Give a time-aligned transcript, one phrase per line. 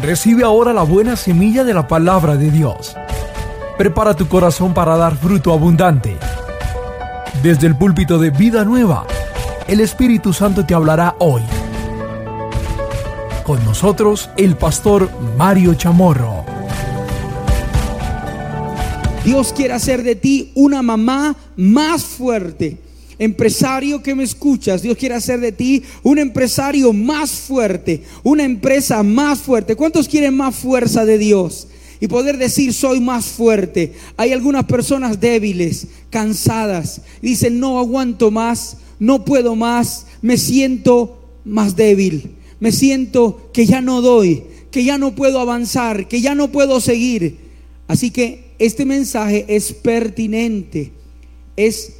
[0.00, 2.94] Recibe ahora la buena semilla de la palabra de Dios.
[3.78, 6.18] Prepara tu corazón para dar fruto abundante.
[7.42, 9.06] Desde el púlpito de Vida Nueva,
[9.66, 11.40] el Espíritu Santo te hablará hoy.
[13.42, 16.44] Con nosotros, el pastor Mario Chamorro.
[19.24, 22.85] Dios quiere hacer de ti una mamá más fuerte.
[23.18, 29.02] Empresario que me escuchas, Dios quiere hacer de ti un empresario más fuerte, una empresa
[29.02, 29.74] más fuerte.
[29.74, 31.68] ¿Cuántos quieren más fuerza de Dios?
[31.98, 33.94] Y poder decir, soy más fuerte.
[34.18, 37.00] Hay algunas personas débiles, cansadas.
[37.22, 42.36] Dicen, no aguanto más, no puedo más, me siento más débil.
[42.60, 46.82] Me siento que ya no doy, que ya no puedo avanzar, que ya no puedo
[46.82, 47.38] seguir.
[47.88, 50.92] Así que este mensaje es pertinente,
[51.56, 51.95] es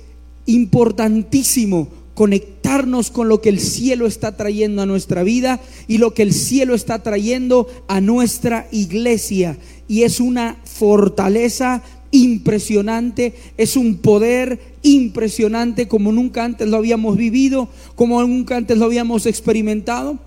[0.46, 6.22] importantísimo conectarnos con lo que el cielo está trayendo a nuestra vida y lo que
[6.22, 9.58] el cielo está trayendo a nuestra iglesia.
[9.86, 17.69] Y es una fortaleza impresionante, es un poder impresionante como nunca antes lo habíamos vivido,
[17.97, 20.19] como nunca antes lo habíamos experimentado.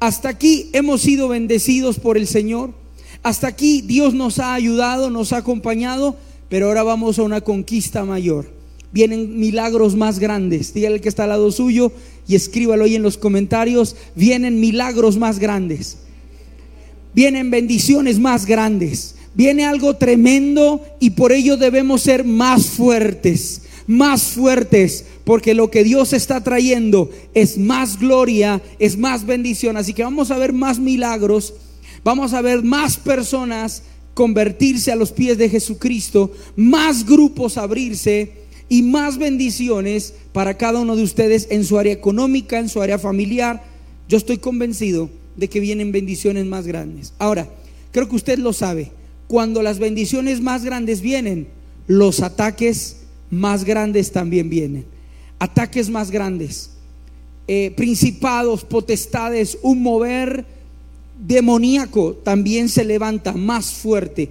[0.00, 2.72] Hasta aquí hemos sido bendecidos por el Señor.
[3.22, 6.16] Hasta aquí Dios nos ha ayudado, nos ha acompañado,
[6.48, 8.63] pero ahora vamos a una conquista mayor.
[8.94, 10.72] Vienen milagros más grandes.
[10.72, 11.92] Dígale que está al lado suyo
[12.26, 13.94] y escríbalo ahí en los comentarios.
[14.14, 15.98] Vienen milagros más grandes.
[17.12, 19.16] Vienen bendiciones más grandes.
[19.34, 25.84] Viene algo tremendo y por ello debemos ser más fuertes, más fuertes, porque lo que
[25.84, 29.76] Dios está trayendo es más gloria, es más bendición.
[29.76, 31.52] Así que vamos a ver más milagros
[32.04, 38.82] vamos a ver más personas convertirse a los pies de Jesucristo, más grupos abrirse y
[38.82, 43.62] más bendiciones para cada uno de ustedes en su área económica, en su área familiar.
[44.08, 47.12] Yo estoy convencido de que vienen bendiciones más grandes.
[47.18, 47.48] Ahora,
[47.92, 48.92] creo que usted lo sabe,
[49.26, 51.48] cuando las bendiciones más grandes vienen,
[51.86, 52.96] los ataques
[53.30, 54.86] más grandes también vienen.
[55.38, 56.70] Ataques más grandes,
[57.48, 60.46] eh, principados, potestades, un mover
[61.18, 64.30] demoníaco también se levanta más fuerte.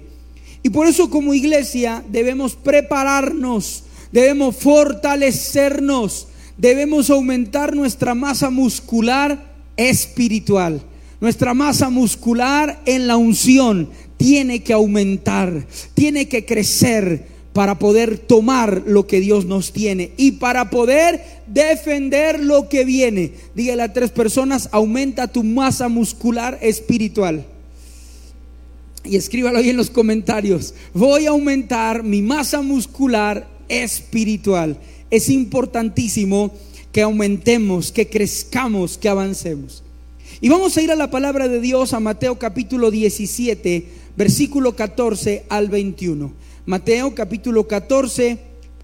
[0.62, 3.83] Y por eso como iglesia debemos prepararnos,
[4.14, 9.44] debemos fortalecernos, debemos aumentar nuestra masa muscular
[9.76, 10.80] espiritual.
[11.20, 18.84] Nuestra masa muscular en la unción tiene que aumentar, tiene que crecer para poder tomar
[18.86, 23.32] lo que Dios nos tiene y para poder defender lo que viene.
[23.56, 27.44] Dígale a tres personas, aumenta tu masa muscular espiritual.
[29.02, 30.72] Y escríbalo ahí en los comentarios.
[30.94, 34.78] Voy a aumentar mi masa muscular espiritual.
[35.10, 36.52] Es importantísimo
[36.92, 39.82] que aumentemos, que crezcamos, que avancemos.
[40.40, 43.86] Y vamos a ir a la palabra de Dios, a Mateo capítulo 17,
[44.16, 46.32] versículo 14 al 21.
[46.66, 48.38] Mateo capítulo 14,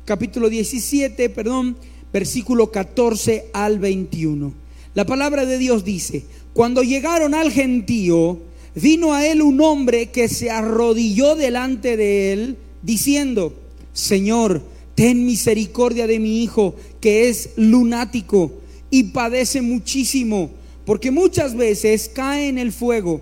[0.05, 1.77] capítulo 17, perdón,
[2.13, 4.53] versículo 14 al 21.
[4.95, 8.41] La palabra de Dios dice, cuando llegaron al gentío,
[8.75, 13.55] vino a él un hombre que se arrodilló delante de él, diciendo,
[13.93, 14.63] Señor,
[14.95, 18.53] ten misericordia de mi hijo, que es lunático
[18.91, 20.51] y padece muchísimo,
[20.85, 23.21] porque muchas veces cae en el fuego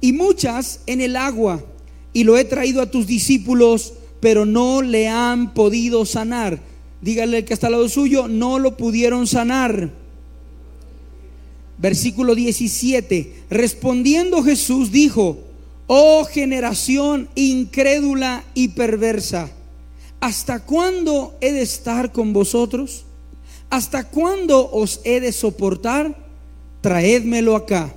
[0.00, 1.64] y muchas en el agua
[2.12, 6.60] y lo he traído a tus discípulos, pero no le han podido sanar.
[7.00, 9.92] Dígale que está al lado suyo, no lo pudieron sanar.
[11.78, 13.34] Versículo 17.
[13.50, 15.38] Respondiendo Jesús dijo,
[15.86, 19.50] oh generación incrédula y perversa,
[20.20, 23.04] ¿hasta cuándo he de estar con vosotros?
[23.70, 26.16] ¿Hasta cuándo os he de soportar?
[26.80, 27.94] Traédmelo acá.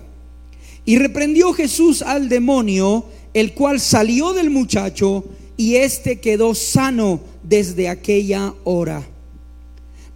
[0.85, 5.24] Y reprendió Jesús al demonio el cual salió del muchacho
[5.58, 9.08] y éste quedó sano desde aquella hora.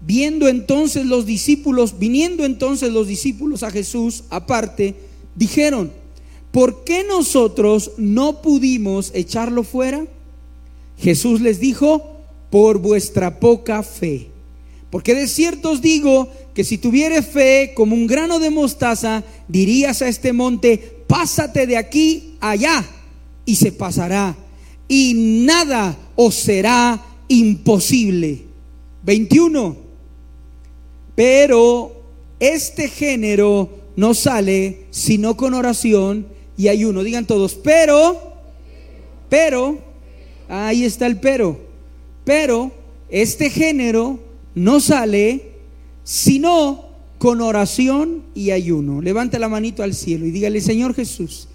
[0.06, 4.96] Viendo entonces los discípulos, viniendo entonces los discípulos a Jesús aparte,
[5.36, 5.92] dijeron,
[6.52, 10.06] ¿por qué nosotros no pudimos echarlo fuera?
[10.98, 12.14] Jesús les dijo,
[12.50, 14.28] por vuestra poca fe.
[14.90, 20.04] Porque de cierto os digo que si tuviere fe como un grano de mostaza, dirías
[20.04, 22.86] a este monte, pásate de aquí allá
[23.46, 24.36] y se pasará,
[24.88, 28.42] y nada os será imposible.
[29.04, 29.76] 21.
[31.16, 32.04] Pero
[32.40, 37.04] este género no sale sino con oración y ayuno.
[37.04, 38.36] Digan todos, pero,
[39.30, 39.93] pero,
[40.48, 41.60] ahí está el pero,
[42.24, 42.72] pero
[43.10, 44.20] este género
[44.56, 45.54] no sale
[46.04, 46.86] sino
[47.18, 49.02] con oración y ayuno.
[49.02, 51.48] Levante la manito al cielo y dígale, Señor Jesús,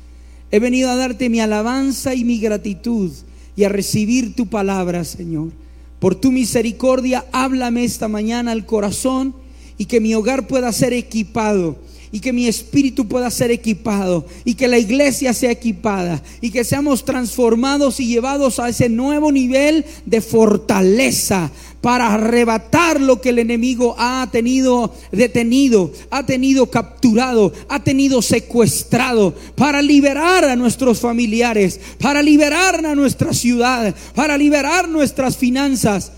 [0.51, 3.13] He venido a darte mi alabanza y mi gratitud
[3.55, 5.51] y a recibir tu palabra, Señor.
[5.99, 9.35] Por tu misericordia, háblame esta mañana al corazón
[9.77, 11.77] y que mi hogar pueda ser equipado
[12.13, 16.65] y que mi espíritu pueda ser equipado y que la iglesia sea equipada y que
[16.65, 21.51] seamos transformados y llevados a ese nuevo nivel de fortaleza
[21.81, 29.35] para arrebatar lo que el enemigo ha tenido detenido, ha tenido capturado, ha tenido secuestrado,
[29.55, 36.13] para liberar a nuestros familiares, para liberar a nuestra ciudad, para liberar nuestras finanzas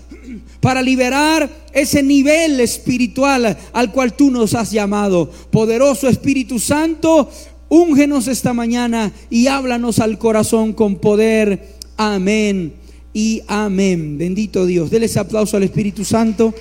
[0.59, 5.29] para liberar ese nivel espiritual al cual tú nos has llamado.
[5.51, 7.29] Poderoso Espíritu Santo,
[7.69, 11.77] úngenos esta mañana y háblanos al corazón con poder.
[11.97, 12.73] Amén
[13.13, 14.17] y amén.
[14.17, 14.89] Bendito Dios.
[14.89, 16.53] Denles aplauso al Espíritu Santo.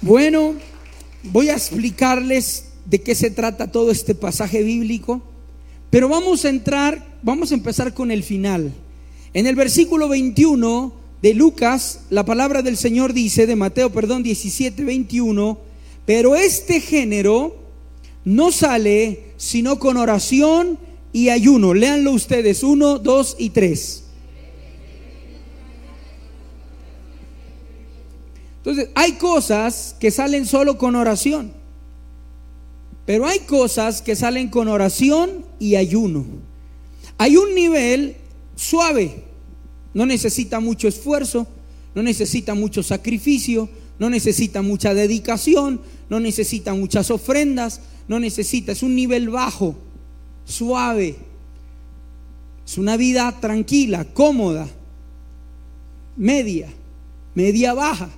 [0.00, 0.54] Bueno,
[1.22, 5.22] voy a explicarles de qué se trata todo este pasaje bíblico,
[5.90, 8.72] pero vamos a entrar, vamos a empezar con el final.
[9.34, 14.84] En el versículo 21 de Lucas, la palabra del Señor dice, de Mateo, perdón, 17,
[14.84, 15.58] 21,
[16.04, 17.56] pero este género
[18.24, 20.78] no sale sino con oración
[21.12, 21.74] y ayuno.
[21.74, 24.02] Léanlo ustedes, 1, 2 y 3.
[28.58, 31.52] Entonces, hay cosas que salen solo con oración,
[33.06, 36.24] pero hay cosas que salen con oración y ayuno.
[37.18, 38.16] Hay un nivel
[38.54, 39.24] suave,
[39.94, 41.46] no necesita mucho esfuerzo,
[41.94, 43.68] no necesita mucho sacrificio,
[43.98, 49.76] no necesita mucha dedicación, no necesita muchas ofrendas, no necesita, es un nivel bajo,
[50.44, 51.16] suave.
[52.66, 54.68] Es una vida tranquila, cómoda,
[56.16, 56.68] media,
[57.34, 58.10] media baja.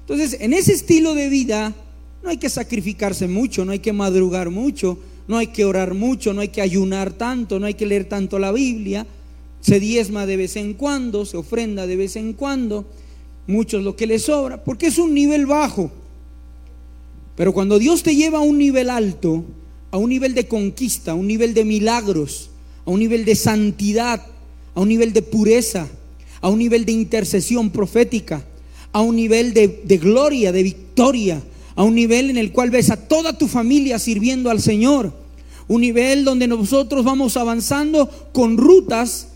[0.00, 1.74] Entonces, en ese estilo de vida
[2.22, 6.32] no hay que sacrificarse mucho, no hay que madrugar mucho, no hay que orar mucho,
[6.32, 9.06] no hay que ayunar tanto, no hay que leer tanto la Biblia
[9.60, 12.86] se diezma de vez en cuando, se ofrenda de vez en cuando,
[13.46, 15.90] muchos lo que les sobra, porque es un nivel bajo.
[17.36, 19.44] Pero cuando Dios te lleva a un nivel alto,
[19.90, 22.50] a un nivel de conquista, a un nivel de milagros,
[22.84, 24.24] a un nivel de santidad,
[24.74, 25.88] a un nivel de pureza,
[26.40, 28.44] a un nivel de intercesión profética,
[28.92, 31.42] a un nivel de, de gloria, de victoria,
[31.74, 35.12] a un nivel en el cual ves a toda tu familia sirviendo al Señor,
[35.68, 39.28] un nivel donde nosotros vamos avanzando con rutas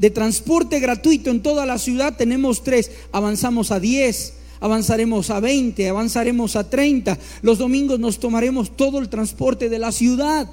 [0.00, 2.90] de transporte gratuito en toda la ciudad tenemos tres.
[3.12, 7.18] Avanzamos a diez, avanzaremos a veinte, avanzaremos a treinta.
[7.42, 10.50] Los domingos nos tomaremos todo el transporte de la ciudad.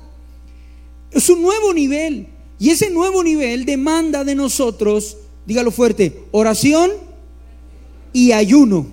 [1.11, 2.27] Es un nuevo nivel.
[2.59, 5.15] Y ese nuevo nivel demanda de nosotros,
[5.45, 6.91] dígalo fuerte, oración
[8.11, 8.87] y ayuno.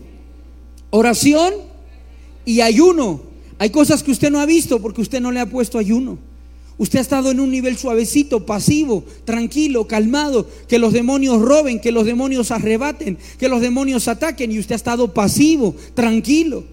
[0.90, 1.52] Oración
[2.44, 3.22] y ayuno.
[3.58, 6.16] Hay cosas que usted no ha visto porque usted no le ha puesto ayuno.
[6.76, 11.92] Usted ha estado en un nivel suavecito, pasivo, tranquilo, calmado, que los demonios roben, que
[11.92, 16.64] los demonios arrebaten, que los demonios ataquen y usted ha estado pasivo, tranquilo.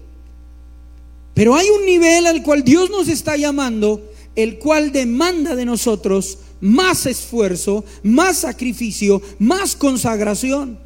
[1.34, 4.02] Pero hay un nivel al cual Dios nos está llamando,
[4.34, 10.78] el cual demanda de nosotros más esfuerzo, más sacrificio, más consagración.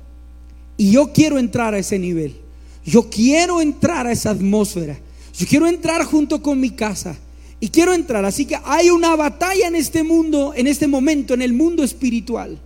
[0.77, 2.37] Y yo quiero entrar a ese nivel.
[2.85, 4.99] Yo quiero entrar a esa atmósfera.
[5.37, 7.19] Yo quiero entrar junto con mi casa
[7.59, 11.43] y quiero entrar, así que hay una batalla en este mundo, en este momento, en
[11.43, 12.59] el mundo espiritual,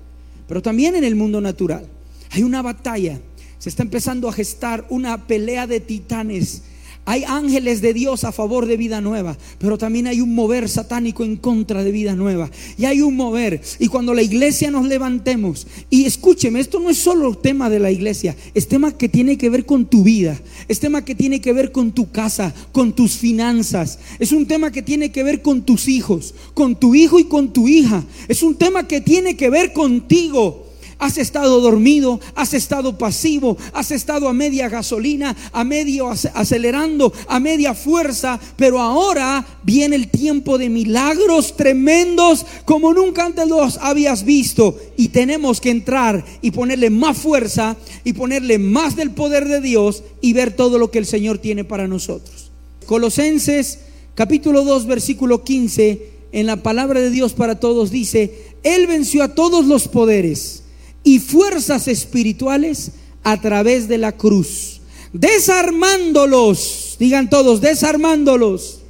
[0.49, 1.87] pero también en el mundo natural.
[2.31, 3.21] Hay una batalla,
[3.59, 6.63] se está empezando a gestar una pelea de titanes
[7.11, 11.25] hay ángeles de Dios a favor de vida nueva, pero también hay un mover satánico
[11.25, 12.49] en contra de vida nueva.
[12.79, 13.61] Y hay un mover.
[13.81, 17.91] Y cuando la iglesia nos levantemos, y escúcheme, esto no es solo tema de la
[17.91, 21.53] iglesia, es tema que tiene que ver con tu vida, es tema que tiene que
[21.53, 25.63] ver con tu casa, con tus finanzas, es un tema que tiene que ver con
[25.63, 29.51] tus hijos, con tu hijo y con tu hija, es un tema que tiene que
[29.51, 30.70] ver contigo.
[31.01, 37.41] Has estado dormido, has estado pasivo, has estado a media gasolina, a medio acelerando, a
[37.41, 44.25] media fuerza, pero ahora viene el tiempo de milagros tremendos como nunca antes los habías
[44.25, 49.63] visto y tenemos que entrar y ponerle más fuerza y ponerle más del poder de
[49.63, 52.51] Dios y ver todo lo que el Señor tiene para nosotros.
[52.85, 53.79] Colosenses
[54.15, 59.35] capítulo 2 versículo 15 en la palabra de Dios para todos dice, Él venció a
[59.35, 60.65] todos los poderes
[61.03, 62.93] y fuerzas espirituales
[63.23, 64.81] a través de la cruz,
[65.13, 68.81] desarmándolos, digan todos, desarmándolos,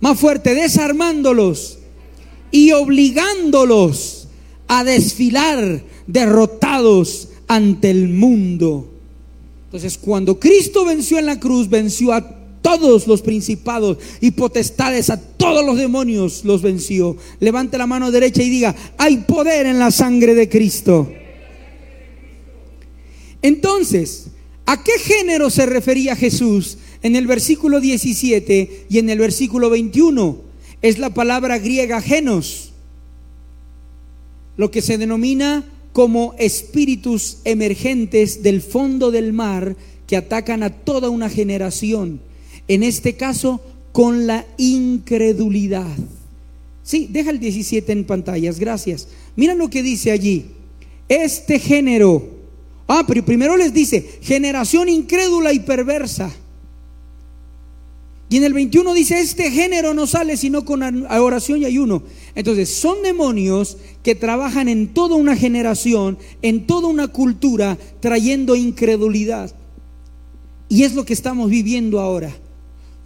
[0.00, 1.78] más fuerte, desarmándolos
[2.50, 4.28] y obligándolos
[4.68, 8.88] a desfilar derrotados ante el mundo.
[9.66, 15.20] Entonces, cuando Cristo venció en la cruz, venció a todos los principados y potestades, a
[15.20, 17.16] todos los demonios los venció.
[17.40, 21.10] Levante la mano derecha y diga, hay poder en la sangre de Cristo.
[23.42, 24.28] Entonces,
[24.66, 30.38] ¿a qué género se refería Jesús en el versículo 17 y en el versículo 21?
[30.82, 32.72] Es la palabra griega genos,
[34.56, 39.76] lo que se denomina como espíritus emergentes del fondo del mar
[40.06, 42.20] que atacan a toda una generación.
[42.70, 43.60] En este caso,
[43.90, 45.88] con la incredulidad.
[46.84, 49.08] Sí, deja el 17 en pantallas, gracias.
[49.34, 50.46] Mira lo que dice allí.
[51.08, 52.28] Este género,
[52.86, 56.32] ah, pero primero les dice, generación incrédula y perversa.
[58.28, 62.04] Y en el 21 dice, este género no sale sino con oración y ayuno.
[62.36, 69.52] Entonces, son demonios que trabajan en toda una generación, en toda una cultura, trayendo incredulidad.
[70.68, 72.32] Y es lo que estamos viviendo ahora.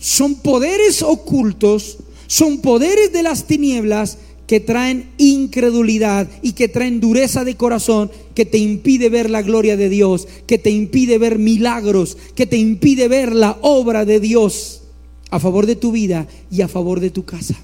[0.04, 1.96] Son poderes ocultos,
[2.26, 8.44] son poderes de las tinieblas que traen incredulidad y que traen dureza de corazón, que
[8.44, 13.08] te impide ver la gloria de Dios, que te impide ver milagros, que te impide
[13.08, 14.82] ver la obra de Dios
[15.30, 17.56] a favor de tu vida y a favor de tu casa.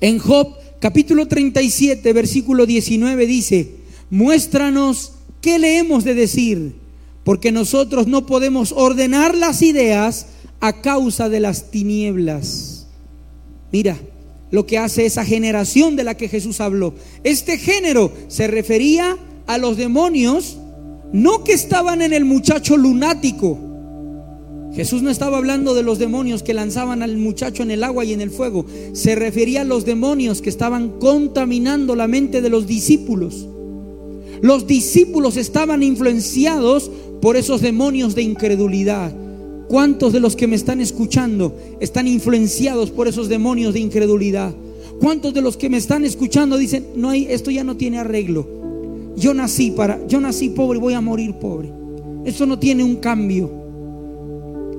[0.00, 3.72] En Job capítulo 37, versículo 19 dice,
[4.08, 5.12] muéstranos
[5.42, 6.76] qué le hemos de decir,
[7.24, 10.24] porque nosotros no podemos ordenar las ideas
[10.60, 12.86] a causa de las tinieblas.
[13.72, 13.98] Mira
[14.50, 16.94] lo que hace esa generación de la que Jesús habló.
[17.24, 20.58] Este género se refería a los demonios,
[21.12, 23.70] no que estaban en el muchacho lunático,
[24.74, 28.12] Jesús no estaba hablando de los demonios que lanzaban al muchacho en el agua y
[28.12, 28.66] en el fuego.
[28.92, 33.48] Se refería a los demonios que estaban contaminando la mente de los discípulos.
[34.42, 36.90] Los discípulos estaban influenciados
[37.20, 39.12] por esos demonios de incredulidad.
[39.70, 44.52] ¿Cuántos de los que me están escuchando están influenciados por esos demonios de incredulidad?
[45.00, 48.48] ¿Cuántos de los que me están escuchando dicen, "No hay esto ya no tiene arreglo.
[49.16, 51.70] Yo nací para yo nací pobre, voy a morir pobre.
[52.24, 53.60] Esto no tiene un cambio."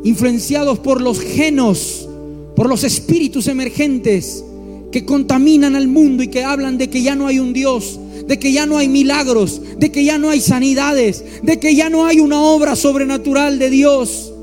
[0.04, 2.10] influenciados por los genos,
[2.56, 4.44] por los espíritus emergentes
[4.92, 8.40] que contaminan al mundo y que hablan de que ya no hay un Dios, de
[8.40, 12.06] que ya no hay milagros, de que ya no hay sanidades, de que ya no
[12.06, 14.34] hay una obra sobrenatural de Dios.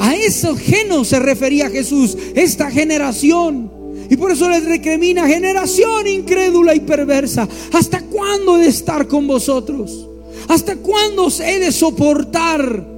[0.00, 3.70] A esos genos se refería Jesús, esta generación.
[4.08, 9.26] Y por eso les recrimina, generación incrédula y perversa, ¿hasta cuándo he de estar con
[9.26, 10.08] vosotros?
[10.48, 12.88] ¿Hasta cuándo os he de soportar?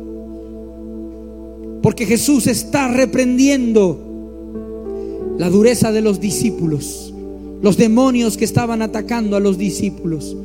[1.82, 3.98] Porque Jesús está reprendiendo
[5.38, 7.12] la dureza de los discípulos,
[7.62, 10.36] los demonios que estaban atacando a los discípulos.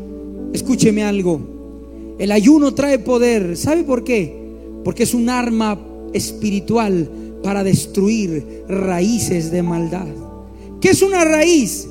[0.54, 3.56] Escúcheme algo, el ayuno trae poder.
[3.58, 4.36] ¿Sabe por qué?
[4.84, 5.80] Porque es un arma
[6.14, 7.10] espiritual
[7.44, 10.08] para destruir raíces de maldad.
[10.82, 11.88] ¿Qué es una raíz?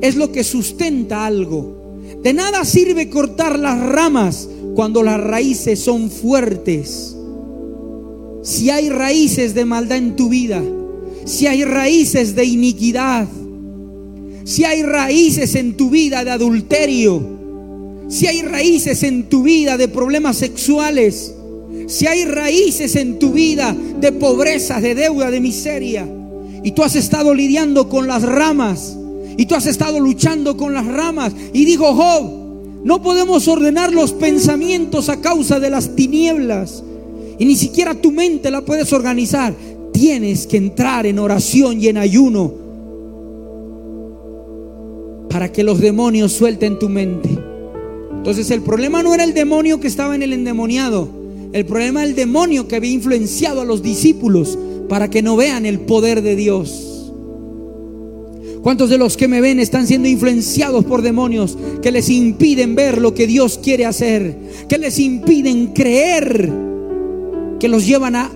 [0.00, 1.78] Es lo que sustenta algo.
[2.22, 7.16] De nada sirve cortar las ramas cuando las raíces son fuertes
[8.42, 10.62] si hay raíces de maldad en tu vida,
[11.24, 13.28] si hay raíces de iniquidad,
[14.44, 17.22] si hay raíces en tu vida de adulterio,
[18.08, 21.34] si hay raíces en tu vida de problemas sexuales,
[21.90, 26.08] si hay raíces en tu vida de pobreza, de deuda, de miseria,
[26.62, 28.96] y tú has estado lidiando con las ramas,
[29.36, 32.40] y tú has estado luchando con las ramas, y dijo Job,
[32.84, 36.82] no podemos ordenar los pensamientos a causa de las tinieblas
[37.38, 39.54] y ni siquiera tu mente la puedes organizar.
[39.92, 42.52] Tienes que entrar en oración y en ayuno
[45.28, 47.28] para que los demonios suelten tu mente.
[48.12, 51.19] Entonces el problema no era el demonio que estaba en el endemoniado.
[51.52, 54.56] El problema era el demonio que había influenciado a los discípulos
[54.88, 57.12] para que no vean el poder de Dios.
[58.62, 63.00] ¿Cuántos de los que me ven están siendo influenciados por demonios que les impiden ver
[63.00, 64.36] lo que Dios quiere hacer?
[64.68, 66.52] Que les impiden creer
[67.58, 68.30] que los llevan a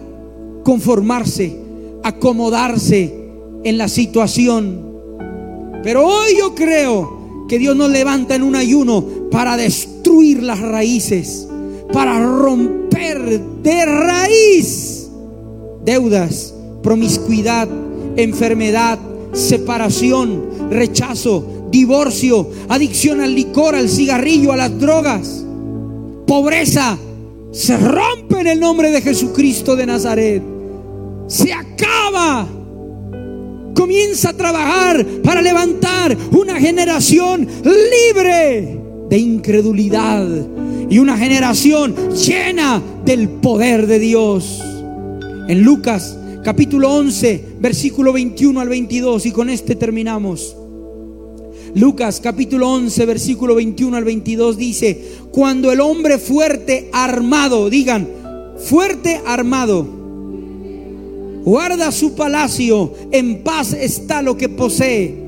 [0.65, 1.57] conformarse,
[2.03, 3.15] acomodarse
[3.63, 4.93] en la situación.
[5.85, 11.47] Pero hoy yo creo que Dios nos levanta en un ayuno para destruir las raíces,
[11.93, 15.11] para romper de raíz
[15.85, 17.69] deudas, promiscuidad,
[18.17, 18.99] enfermedad,
[19.33, 25.45] separación, rechazo, divorcio, adicción al licor, al cigarrillo, a las drogas,
[26.27, 26.97] pobreza,
[27.53, 30.43] se rompe en el nombre de Jesucristo de Nazaret.
[31.27, 32.47] Se acaba.
[33.75, 40.27] Comienza a trabajar para levantar una generación libre de incredulidad
[40.91, 44.61] y una generación llena del poder de Dios.
[45.49, 50.57] En Lucas capítulo 11, versículo 21 al 22, y con este terminamos.
[51.75, 58.09] Lucas capítulo 11, versículo 21 al 22 dice, cuando el hombre fuerte armado, digan,
[58.59, 59.87] fuerte armado,
[61.45, 65.24] guarda su palacio, en paz está lo que posee.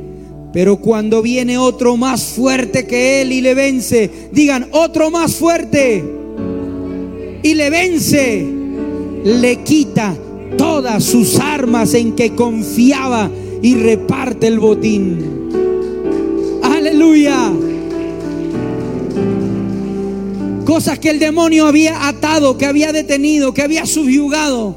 [0.57, 6.03] Pero cuando viene otro más fuerte que él y le vence, digan, otro más fuerte
[7.43, 8.47] y le vence,
[9.23, 10.17] le quita
[10.57, 15.51] todas sus armas en que confiaba y reparte el botín.
[16.63, 17.53] Aleluya.
[20.65, 24.75] Cosas que el demonio había atado, que había detenido, que había subyugado.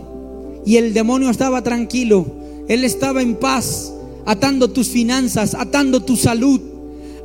[0.65, 2.25] Y el demonio estaba tranquilo.
[2.67, 3.93] Él estaba en paz,
[4.29, 6.61] atando tus finanzas, atando tu salud,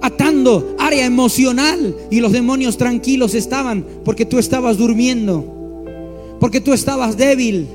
[0.00, 1.94] atando área emocional.
[2.10, 5.84] Y los demonios tranquilos estaban porque tú estabas durmiendo,
[6.40, 7.68] porque tú estabas débil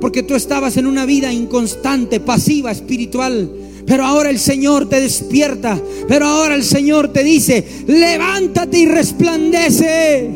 [0.00, 3.50] porque tú estabas en una vida inconstante, pasiva, espiritual.
[3.86, 5.80] Pero ahora el Señor te despierta.
[6.08, 10.30] Pero ahora el Señor te dice, levántate y resplandece.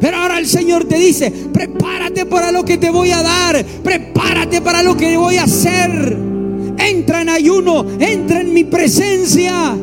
[0.00, 3.64] Pero ahora el Señor te dice, prepárate para lo que te voy a dar.
[3.82, 6.35] Prepárate para lo que voy a hacer.
[6.78, 9.76] Entra en ayuno, entra en mi presencia.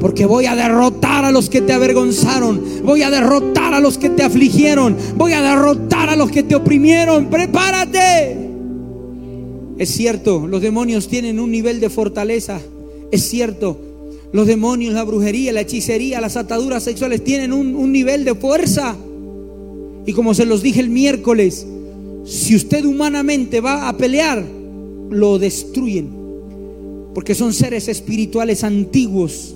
[0.00, 2.60] Porque voy a derrotar a los que te avergonzaron.
[2.84, 4.96] Voy a derrotar a los que te afligieron.
[5.16, 7.26] Voy a derrotar a los que te oprimieron.
[7.26, 8.36] Prepárate.
[9.78, 12.60] Es cierto, los demonios tienen un nivel de fortaleza.
[13.10, 13.78] Es cierto,
[14.32, 18.96] los demonios, la brujería, la hechicería, las ataduras sexuales tienen un, nivel de fuerza.
[20.06, 21.66] Y como se los dije el miércoles,
[22.24, 24.44] si usted humanamente va a pelear,
[25.12, 26.10] lo destruyen.
[27.14, 29.54] Porque son seres espirituales antiguos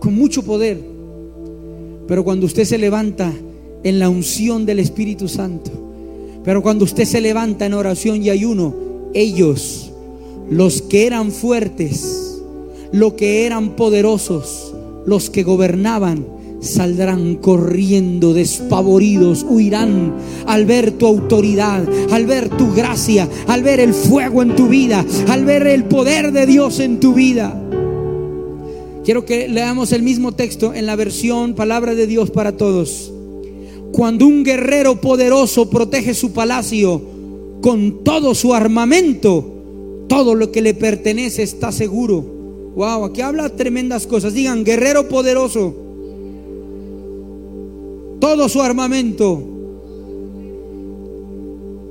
[0.00, 0.80] con mucho poder.
[2.06, 3.32] Pero cuando usted se levanta
[3.82, 5.70] en la unción del Espíritu Santo,
[6.44, 8.74] pero cuando usted se levanta en oración y ayuno,
[9.14, 9.90] ellos,
[10.50, 12.40] los que eran fuertes,
[12.92, 14.74] los que eran poderosos,
[15.06, 16.26] los que gobernaban,
[16.60, 20.14] saldrán corriendo despavoridos, huirán
[20.46, 25.04] al ver tu autoridad, al ver tu gracia, al ver el fuego en tu vida,
[25.28, 27.60] al ver el poder de Dios en tu vida.
[29.04, 33.12] Quiero que leamos el mismo texto en la versión Palabra de Dios para todos.
[33.92, 37.02] Cuando un guerrero poderoso protege su palacio
[37.60, 42.20] con todo su armamento, todo lo que le pertenece está seguro.
[42.76, 44.34] Wow, aquí habla tremendas cosas.
[44.34, 45.89] Digan, guerrero poderoso.
[48.20, 49.42] Todo su armamento.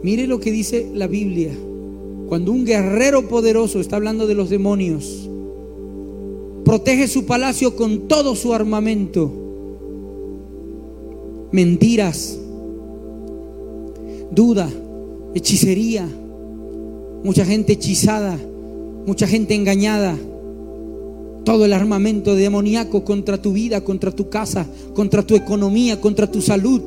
[0.04, 1.52] Mire lo que dice la Biblia.
[2.28, 5.28] Cuando un guerrero poderoso está hablando de los demonios,
[6.63, 9.32] protege su palacio con todo su armamento.
[11.52, 12.39] Mentiras,
[14.32, 14.70] duda,
[15.34, 16.08] hechicería,
[17.24, 18.38] mucha gente hechizada,
[19.08, 20.15] mucha gente engañada.
[21.50, 26.44] Todo el armamento demoníaco contra tu vida, contra tu casa, contra tu economía, contra tu
[26.44, 26.80] salud,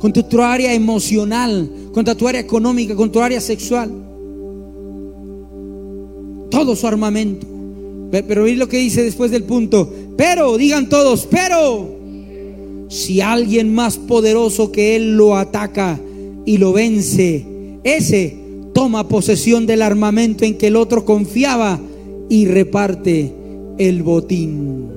[0.00, 3.90] contra tu área emocional, contra tu área económica, contra tu área sexual.
[6.50, 7.46] Todo su armamento.
[8.10, 9.92] Pero oír lo que dice después del punto.
[10.16, 11.98] Pero, digan todos, pero
[12.88, 16.00] si alguien más poderoso que él lo ataca
[16.46, 17.44] y lo vence,
[17.84, 18.38] ese
[18.72, 21.78] toma posesión del armamento en que el otro confiaba
[22.28, 23.32] y reparte
[23.78, 24.88] el botín.